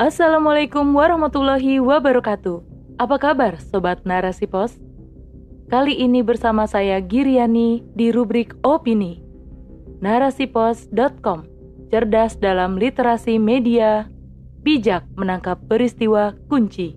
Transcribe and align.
Assalamualaikum 0.00 0.96
warahmatullahi 0.96 1.76
wabarakatuh. 1.76 2.64
Apa 2.96 3.20
kabar 3.20 3.60
Sobat 3.60 4.00
Narasi 4.08 4.48
Pos? 4.48 4.80
Kali 5.68 5.92
ini 5.92 6.24
bersama 6.24 6.64
saya 6.64 7.04
Giriani 7.04 7.84
di 7.92 8.08
rubrik 8.08 8.56
Opini. 8.64 9.20
Narasipos.com 10.00 11.44
Cerdas 11.92 12.40
dalam 12.40 12.80
literasi 12.80 13.36
media, 13.36 14.08
bijak 14.64 15.04
menangkap 15.20 15.60
peristiwa 15.68 16.32
kunci. 16.48 16.96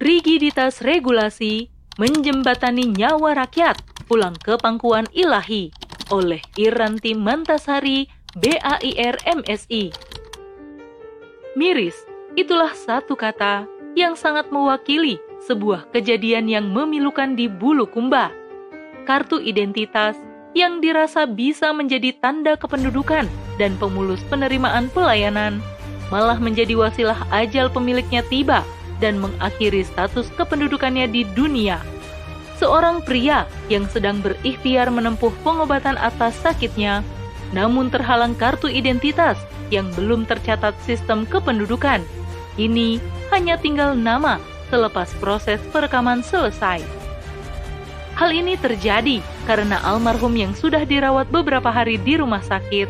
Rigiditas 0.00 0.80
regulasi 0.80 1.68
menjembatani 2.00 2.88
nyawa 2.88 3.36
rakyat 3.36 3.84
pulang 4.08 4.32
ke 4.32 4.56
pangkuan 4.56 5.04
ilahi 5.12 5.76
oleh 6.10 6.42
Iranti 6.60 7.12
Mantasari 7.16 8.06
BAIR 8.36 9.16
MSI. 9.24 9.90
Miris, 11.56 11.96
itulah 12.36 12.70
satu 12.76 13.16
kata 13.16 13.64
yang 13.96 14.12
sangat 14.12 14.52
mewakili 14.52 15.16
sebuah 15.48 15.88
kejadian 15.94 16.50
yang 16.52 16.68
memilukan 16.68 17.32
di 17.32 17.48
bulu 17.48 17.88
kumba. 17.88 18.28
Kartu 19.08 19.40
identitas 19.40 20.18
yang 20.52 20.84
dirasa 20.84 21.24
bisa 21.24 21.72
menjadi 21.72 22.12
tanda 22.20 22.60
kependudukan 22.60 23.24
dan 23.56 23.72
pemulus 23.80 24.20
penerimaan 24.28 24.92
pelayanan 24.92 25.64
malah 26.12 26.38
menjadi 26.38 26.76
wasilah 26.76 27.18
ajal 27.34 27.72
pemiliknya 27.72 28.22
tiba 28.28 28.62
dan 29.02 29.20
mengakhiri 29.20 29.84
status 29.84 30.28
kependudukannya 30.36 31.08
di 31.10 31.22
dunia. 31.36 31.80
Seorang 32.56 33.04
pria 33.04 33.44
yang 33.68 33.84
sedang 33.92 34.24
berikhtiar 34.24 34.88
menempuh 34.88 35.32
pengobatan 35.44 36.00
atas 36.00 36.40
sakitnya, 36.40 37.04
namun 37.52 37.92
terhalang 37.92 38.32
kartu 38.32 38.66
identitas 38.66 39.36
yang 39.68 39.92
belum 39.92 40.24
tercatat 40.24 40.72
sistem 40.80 41.28
kependudukan. 41.28 42.00
Ini 42.56 42.96
hanya 43.28 43.60
tinggal 43.60 43.92
nama 43.92 44.40
selepas 44.72 45.12
proses 45.20 45.60
perekaman 45.68 46.24
selesai. 46.24 46.80
Hal 48.16 48.32
ini 48.32 48.56
terjadi 48.56 49.20
karena 49.44 49.76
almarhum 49.84 50.32
yang 50.32 50.56
sudah 50.56 50.88
dirawat 50.88 51.28
beberapa 51.28 51.68
hari 51.68 52.00
di 52.00 52.16
rumah 52.16 52.40
sakit 52.40 52.88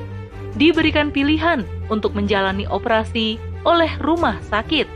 diberikan 0.54 1.10
pilihan 1.10 1.66
untuk 1.90 2.14
menjalani 2.14 2.64
operasi 2.70 3.36
oleh 3.66 3.90
rumah 3.98 4.38
sakit 4.46 4.86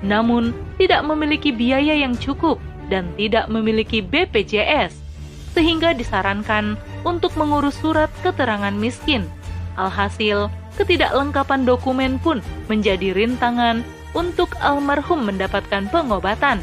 namun 0.00 0.56
tidak 0.80 1.04
memiliki 1.04 1.52
biaya 1.52 1.92
yang 1.92 2.16
cukup 2.16 2.56
dan 2.90 3.14
tidak 3.14 3.46
memiliki 3.46 4.02
BPJS, 4.02 4.92
sehingga 5.54 5.94
disarankan 5.94 6.74
untuk 7.06 7.32
mengurus 7.38 7.78
surat 7.78 8.10
keterangan 8.20 8.74
miskin. 8.74 9.24
Alhasil, 9.78 10.50
ketidaklengkapan 10.76 11.64
dokumen 11.64 12.18
pun 12.20 12.42
menjadi 12.66 13.14
rintangan 13.14 13.86
untuk 14.12 14.52
almarhum 14.58 15.22
mendapatkan 15.22 15.86
pengobatan. 15.88 16.58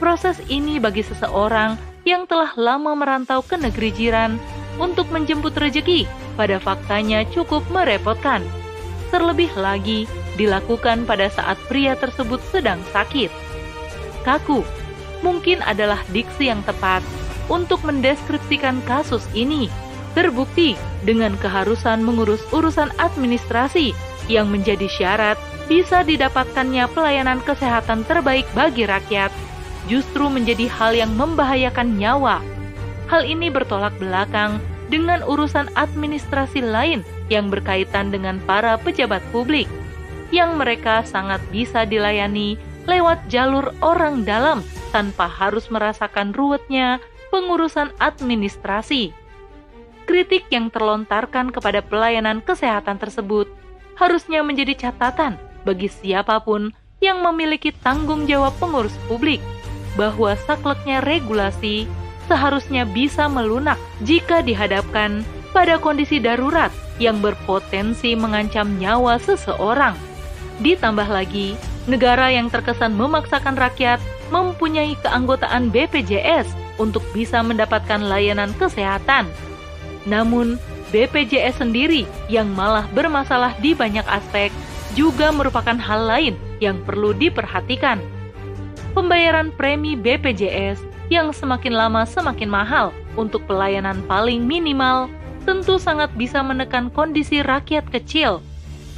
Proses 0.00 0.40
ini 0.50 0.82
bagi 0.82 1.04
seseorang 1.04 1.78
yang 2.02 2.26
telah 2.26 2.50
lama 2.58 2.98
merantau 2.98 3.44
ke 3.44 3.54
negeri 3.54 3.94
jiran 3.94 4.40
untuk 4.80 5.06
menjemput 5.14 5.54
rejeki 5.54 6.08
pada 6.34 6.58
faktanya 6.58 7.22
cukup 7.30 7.62
merepotkan. 7.70 8.42
Terlebih 9.12 9.52
lagi, 9.54 10.08
dilakukan 10.40 11.04
pada 11.04 11.28
saat 11.28 11.60
pria 11.68 11.92
tersebut 11.92 12.40
sedang 12.48 12.80
sakit. 12.90 13.28
Kaku 14.24 14.64
mungkin 15.22 15.62
adalah 15.64 16.02
diksi 16.10 16.50
yang 16.50 16.60
tepat 16.66 17.00
untuk 17.50 17.82
mendeskripsikan 17.82 18.82
kasus 18.84 19.24
ini. 19.32 19.70
Terbukti 20.12 20.76
dengan 21.08 21.32
keharusan 21.40 22.04
mengurus 22.04 22.44
urusan 22.52 22.92
administrasi 23.00 23.96
yang 24.28 24.52
menjadi 24.52 24.84
syarat 24.86 25.40
bisa 25.72 26.04
didapatkannya 26.04 26.84
pelayanan 26.92 27.40
kesehatan 27.48 28.04
terbaik 28.04 28.44
bagi 28.52 28.84
rakyat, 28.84 29.32
justru 29.88 30.28
menjadi 30.28 30.68
hal 30.68 30.92
yang 30.92 31.16
membahayakan 31.16 31.96
nyawa. 31.96 32.44
Hal 33.08 33.24
ini 33.24 33.48
bertolak 33.48 33.96
belakang 33.96 34.60
dengan 34.92 35.24
urusan 35.24 35.72
administrasi 35.72 36.60
lain 36.60 37.00
yang 37.32 37.48
berkaitan 37.48 38.12
dengan 38.12 38.36
para 38.44 38.76
pejabat 38.76 39.24
publik 39.32 39.64
yang 40.28 40.60
mereka 40.60 41.04
sangat 41.04 41.40
bisa 41.48 41.88
dilayani 41.88 42.60
lewat 42.86 43.30
jalur 43.30 43.70
orang 43.80 44.26
dalam 44.26 44.60
tanpa 44.90 45.30
harus 45.30 45.70
merasakan 45.70 46.34
ruwetnya 46.34 46.98
pengurusan 47.32 47.94
administrasi. 48.02 49.14
Kritik 50.04 50.50
yang 50.50 50.68
terlontarkan 50.68 51.54
kepada 51.54 51.80
pelayanan 51.80 52.42
kesehatan 52.42 52.98
tersebut 52.98 53.48
harusnya 53.96 54.42
menjadi 54.42 54.88
catatan 54.88 55.38
bagi 55.62 55.86
siapa 55.86 56.42
pun 56.42 56.74
yang 56.98 57.22
memiliki 57.22 57.70
tanggung 57.70 58.26
jawab 58.26 58.54
pengurus 58.58 58.94
publik 59.06 59.38
bahwa 59.94 60.34
sakleknya 60.46 61.02
regulasi 61.02 61.86
seharusnya 62.26 62.86
bisa 62.86 63.26
melunak 63.26 63.78
jika 64.02 64.40
dihadapkan 64.40 65.26
pada 65.52 65.76
kondisi 65.76 66.16
darurat 66.16 66.72
yang 66.96 67.20
berpotensi 67.20 68.16
mengancam 68.16 68.78
nyawa 68.80 69.20
seseorang. 69.20 69.94
Ditambah 70.64 71.08
lagi, 71.10 71.58
negara 71.90 72.30
yang 72.30 72.46
terkesan 72.46 72.94
memaksakan 72.94 73.58
rakyat 73.58 73.98
mempunyai 74.30 74.94
keanggotaan 75.02 75.68
BPJS 75.68 76.48
untuk 76.80 77.02
bisa 77.12 77.42
mendapatkan 77.44 78.00
layanan 78.00 78.54
kesehatan. 78.56 79.28
Namun, 80.08 80.56
BPJS 80.92 81.62
sendiri 81.62 82.04
yang 82.28 82.52
malah 82.52 82.84
bermasalah 82.92 83.56
di 83.64 83.72
banyak 83.72 84.04
aspek 84.08 84.52
juga 84.92 85.32
merupakan 85.32 85.76
hal 85.76 86.04
lain 86.04 86.34
yang 86.60 86.76
perlu 86.84 87.16
diperhatikan. 87.16 87.96
Pembayaran 88.92 89.48
premi 89.56 89.96
BPJS 89.96 90.84
yang 91.08 91.32
semakin 91.32 91.72
lama 91.72 92.04
semakin 92.04 92.48
mahal 92.48 92.92
untuk 93.16 93.44
pelayanan 93.48 94.04
paling 94.04 94.44
minimal 94.44 95.08
tentu 95.48 95.80
sangat 95.80 96.12
bisa 96.14 96.44
menekan 96.44 96.92
kondisi 96.92 97.40
rakyat 97.40 97.88
kecil 97.88 98.44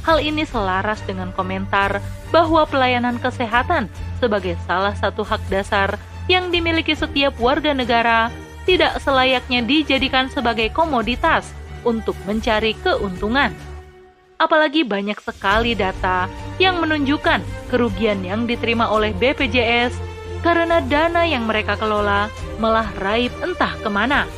Hal 0.05 0.21
ini 0.21 0.45
selaras 0.45 1.01
dengan 1.01 1.33
komentar 1.33 1.97
bahwa 2.29 2.61
pelayanan 2.69 3.17
kesehatan 3.17 3.89
sebagai 4.21 4.53
salah 4.69 4.93
satu 4.93 5.25
hak 5.25 5.41
dasar 5.49 5.97
yang 6.29 6.53
dimiliki 6.53 6.93
setiap 6.93 7.33
warga 7.41 7.73
negara 7.73 8.29
tidak 8.69 9.01
selayaknya 9.01 9.65
dijadikan 9.65 10.29
sebagai 10.29 10.69
komoditas 10.69 11.49
untuk 11.81 12.13
mencari 12.29 12.77
keuntungan. 12.85 13.49
Apalagi 14.37 14.85
banyak 14.85 15.17
sekali 15.21 15.73
data 15.73 16.29
yang 16.61 16.77
menunjukkan 16.81 17.41
kerugian 17.73 18.21
yang 18.21 18.45
diterima 18.45 18.91
oleh 18.93 19.09
BPJS 19.15 19.95
karena 20.45 20.85
dana 20.85 21.25
yang 21.25 21.49
mereka 21.49 21.73
kelola 21.81 22.29
malah 22.61 22.89
raib 23.01 23.33
entah 23.41 23.73
ke 23.81 23.89
mana. 23.89 24.29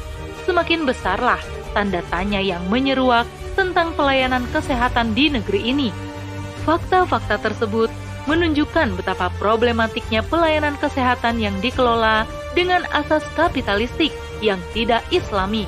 Semakin 0.47 0.87
besarlah 0.87 1.43
tanda 1.75 1.99
tanya 2.07 2.39
yang 2.39 2.63
menyeruak 2.71 3.27
tentang 3.57 3.97
pelayanan 3.97 4.45
kesehatan 4.53 5.17
di 5.17 5.33
negeri 5.33 5.73
ini. 5.73 5.89
Fakta-fakta 6.63 7.41
tersebut 7.41 7.89
menunjukkan 8.29 8.93
betapa 8.93 9.33
problematiknya 9.41 10.21
pelayanan 10.21 10.77
kesehatan 10.77 11.41
yang 11.41 11.55
dikelola 11.63 12.29
dengan 12.53 12.85
asas 12.93 13.25
kapitalistik 13.33 14.13
yang 14.45 14.61
tidak 14.77 15.01
islami. 15.09 15.65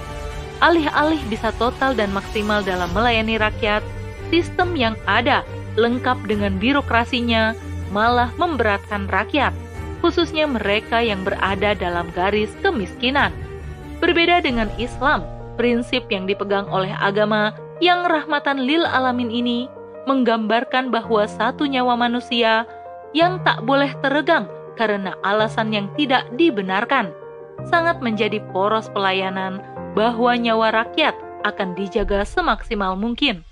Alih-alih 0.59 1.19
bisa 1.31 1.55
total 1.55 1.95
dan 1.95 2.11
maksimal 2.11 2.59
dalam 2.61 2.91
melayani 2.91 3.39
rakyat, 3.39 3.79
sistem 4.27 4.75
yang 4.75 4.93
ada 5.07 5.47
lengkap 5.79 6.19
dengan 6.27 6.59
birokrasinya 6.59 7.55
malah 7.95 8.29
memberatkan 8.35 9.07
rakyat, 9.07 9.55
khususnya 10.03 10.43
mereka 10.45 10.99
yang 10.99 11.23
berada 11.23 11.71
dalam 11.79 12.11
garis 12.11 12.51
kemiskinan. 12.59 13.31
Berbeda 14.03 14.43
dengan 14.43 14.67
Islam, 14.75 15.23
prinsip 15.55 16.07
yang 16.11 16.27
dipegang 16.27 16.67
oleh 16.67 16.91
agama 16.99 17.55
yang 17.79 18.07
rahmatan 18.07 18.63
lil 18.63 18.83
alamin 18.83 19.31
ini 19.31 19.71
menggambarkan 20.07 20.91
bahwa 20.91 21.27
satu 21.27 21.67
nyawa 21.67 21.95
manusia 21.95 22.67
yang 23.15 23.41
tak 23.43 23.63
boleh 23.63 23.91
teregang 24.03 24.47
karena 24.75 25.15
alasan 25.23 25.75
yang 25.75 25.87
tidak 25.99 26.27
dibenarkan 26.39 27.11
sangat 27.67 27.99
menjadi 27.99 28.39
poros 28.55 28.87
pelayanan 28.91 29.59
bahwa 29.95 30.31
nyawa 30.39 30.71
rakyat 30.71 31.15
akan 31.43 31.75
dijaga 31.75 32.23
semaksimal 32.23 32.95
mungkin. 32.95 33.43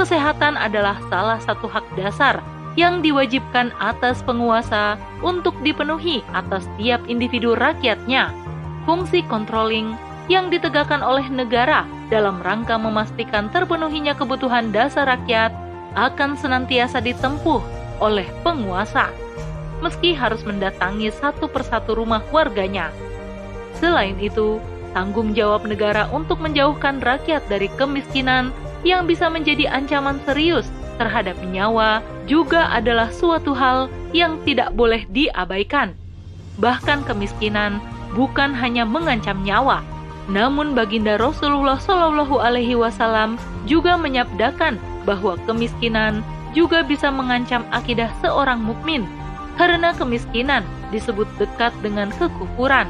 Kesehatan 0.00 0.56
adalah 0.56 0.98
salah 1.12 1.38
satu 1.38 1.68
hak 1.68 1.84
dasar 1.94 2.40
yang 2.78 3.02
diwajibkan 3.04 3.74
atas 3.82 4.24
penguasa 4.24 4.96
untuk 5.20 5.52
dipenuhi 5.60 6.24
atas 6.32 6.64
tiap 6.80 7.02
individu 7.06 7.54
rakyatnya. 7.54 8.32
Fungsi 8.88 9.20
controlling 9.28 9.94
yang 10.32 10.48
ditegakkan 10.48 11.04
oleh 11.04 11.26
negara 11.28 11.84
dalam 12.10 12.42
rangka 12.42 12.76
memastikan 12.76 13.48
terpenuhinya 13.54 14.18
kebutuhan 14.18 14.74
dasar 14.74 15.06
rakyat 15.06 15.54
akan 15.94 16.34
senantiasa 16.34 16.98
ditempuh 16.98 17.62
oleh 18.02 18.26
penguasa, 18.42 19.08
meski 19.80 20.12
harus 20.12 20.42
mendatangi 20.42 21.08
satu 21.14 21.46
persatu 21.46 21.94
rumah 21.94 22.20
warganya. 22.34 22.90
Selain 23.78 24.18
itu, 24.18 24.58
tanggung 24.92 25.32
jawab 25.32 25.64
negara 25.64 26.10
untuk 26.10 26.42
menjauhkan 26.42 26.98
rakyat 27.00 27.46
dari 27.46 27.70
kemiskinan 27.78 28.50
yang 28.82 29.06
bisa 29.06 29.30
menjadi 29.30 29.70
ancaman 29.70 30.18
serius 30.26 30.66
terhadap 31.00 31.36
nyawa 31.48 32.04
juga 32.28 32.68
adalah 32.72 33.08
suatu 33.08 33.56
hal 33.56 33.88
yang 34.12 34.36
tidak 34.44 34.74
boleh 34.76 35.06
diabaikan. 35.08 35.96
Bahkan 36.60 37.08
kemiskinan 37.08 37.80
bukan 38.12 38.52
hanya 38.52 38.84
mengancam 38.84 39.40
nyawa, 39.40 39.80
namun 40.30 40.78
baginda 40.78 41.18
Rasulullah 41.18 41.76
Shallallahu 41.82 42.38
Alaihi 42.38 42.78
Wasallam 42.78 43.34
juga 43.66 43.98
menyabdakan 43.98 44.78
bahwa 45.02 45.34
kemiskinan 45.44 46.22
juga 46.54 46.86
bisa 46.86 47.10
mengancam 47.10 47.66
akidah 47.74 48.10
seorang 48.22 48.62
mukmin 48.62 49.06
karena 49.58 49.90
kemiskinan 49.92 50.62
disebut 50.94 51.26
dekat 51.36 51.74
dengan 51.82 52.14
kekufuran. 52.14 52.86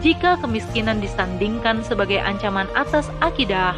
Jika 0.00 0.40
kemiskinan 0.40 1.02
disandingkan 1.02 1.84
sebagai 1.84 2.22
ancaman 2.22 2.64
atas 2.72 3.12
akidah, 3.20 3.76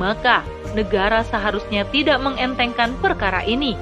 maka 0.00 0.40
negara 0.72 1.20
seharusnya 1.26 1.84
tidak 1.92 2.16
mengentengkan 2.24 2.96
perkara 3.04 3.44
ini, 3.44 3.76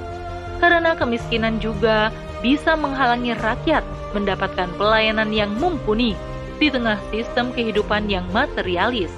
karena 0.59 0.97
kemiskinan 0.99 1.61
juga 1.63 2.11
bisa 2.43 2.75
menghalangi 2.75 3.31
rakyat 3.39 3.85
mendapatkan 4.11 4.67
pelayanan 4.75 5.31
yang 5.31 5.55
mumpuni 5.55 6.19
di 6.59 6.67
tengah 6.67 6.99
sistem 7.09 7.49
kehidupan 7.55 8.11
yang 8.11 8.27
materialis. 8.35 9.09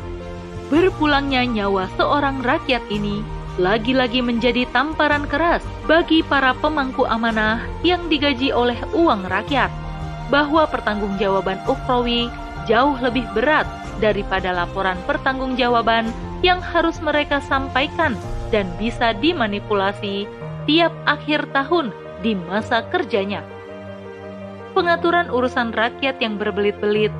Berpulangnya 0.71 1.43
nyawa 1.43 1.91
seorang 1.99 2.39
rakyat 2.45 2.85
ini 2.87 3.19
lagi-lagi 3.59 4.23
menjadi 4.23 4.63
tamparan 4.71 5.27
keras 5.27 5.59
bagi 5.83 6.23
para 6.23 6.55
pemangku 6.55 7.03
amanah 7.03 7.59
yang 7.83 8.07
digaji 8.07 8.55
oleh 8.55 8.79
uang 8.95 9.27
rakyat, 9.27 9.67
bahwa 10.31 10.63
pertanggungjawaban 10.71 11.59
ukhrawi 11.67 12.31
jauh 12.63 12.95
lebih 13.03 13.27
berat 13.35 13.67
daripada 13.99 14.55
laporan 14.55 14.95
pertanggungjawaban 15.03 16.07
yang 16.41 16.63
harus 16.63 17.03
mereka 17.03 17.43
sampaikan 17.43 18.15
dan 18.49 18.65
bisa 18.79 19.11
dimanipulasi 19.19 20.25
tiap 20.65 20.95
akhir 21.03 21.45
tahun 21.51 21.91
di 22.23 22.37
masa 22.47 22.87
kerjanya. 22.87 23.43
Pengaturan 24.71 25.27
urusan 25.27 25.75
rakyat 25.75 26.23
yang 26.23 26.39
berbelit-belit 26.39 27.11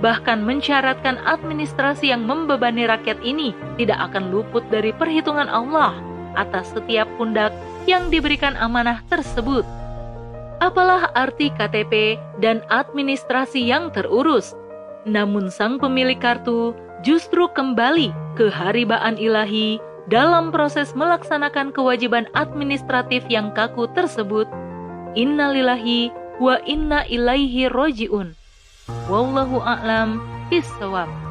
bahkan 0.00 0.40
mensyaratkan 0.44 1.20
administrasi 1.22 2.12
yang 2.12 2.24
membebani 2.24 2.88
rakyat 2.88 3.20
ini 3.20 3.52
tidak 3.76 4.10
akan 4.10 4.32
luput 4.32 4.64
dari 4.72 4.96
perhitungan 4.96 5.46
Allah 5.46 5.96
atas 6.34 6.72
setiap 6.72 7.06
pundak 7.20 7.52
yang 7.84 8.08
diberikan 8.08 8.56
amanah 8.56 9.04
tersebut. 9.12 9.64
Apalah 10.60 11.08
arti 11.16 11.48
KTP 11.56 12.20
dan 12.44 12.60
administrasi 12.68 13.64
yang 13.64 13.88
terurus? 13.96 14.52
Namun 15.08 15.48
sang 15.48 15.80
pemilik 15.80 16.20
kartu 16.20 16.76
justru 17.00 17.48
kembali 17.48 18.12
ke 18.36 18.52
haribaan 18.52 19.16
ilahi 19.16 19.80
dalam 20.12 20.52
proses 20.52 20.92
melaksanakan 20.92 21.72
kewajiban 21.72 22.28
administratif 22.36 23.24
yang 23.32 23.48
kaku 23.56 23.88
tersebut. 23.96 24.44
Innalillahi 25.16 26.12
wa 26.36 26.60
inna 26.68 27.08
ilaihi 27.08 27.72
roji'un. 27.72 28.39
Wallahu 29.08 29.62
a'lam 29.62 30.20
bishawab. 30.50 31.29